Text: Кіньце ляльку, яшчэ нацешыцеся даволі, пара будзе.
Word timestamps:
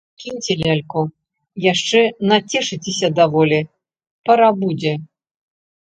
Кіньце 0.21 0.53
ляльку, 0.61 1.01
яшчэ 1.65 2.01
нацешыцеся 2.31 3.07
даволі, 3.19 3.61
пара 4.31 4.49
будзе. 4.63 4.99